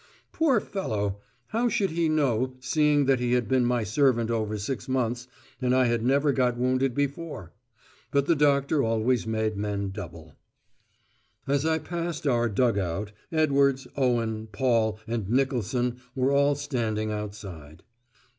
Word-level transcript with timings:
Poor 0.31 0.59
fellow! 0.59 1.19
How 1.49 1.69
should 1.69 1.91
he 1.91 2.09
know, 2.09 2.55
seeing 2.59 3.05
that 3.05 3.19
he 3.19 3.33
had 3.33 3.47
been 3.47 3.63
my 3.63 3.83
servant 3.83 4.31
over 4.31 4.57
six 4.57 4.89
months, 4.89 5.27
and 5.61 5.75
I 5.75 5.85
had 5.85 6.03
never 6.03 6.33
got 6.33 6.57
wounded 6.57 6.95
before? 6.95 7.53
But 8.09 8.25
the 8.25 8.35
doctor 8.35 8.81
always 8.81 9.27
made 9.27 9.55
men 9.55 9.91
double. 9.91 10.33
As 11.45 11.67
I 11.67 11.77
passed 11.77 12.25
our 12.25 12.49
dug 12.49 12.79
out, 12.79 13.11
Edwards, 13.31 13.85
Owen, 13.95 14.47
Paul, 14.51 14.97
and 15.05 15.29
Nicholson 15.29 16.01
were 16.15 16.31
all 16.31 16.55
standing 16.55 17.11
outside. 17.11 17.83